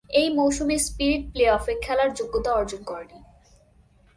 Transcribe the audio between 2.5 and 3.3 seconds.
অর্জন করেনি।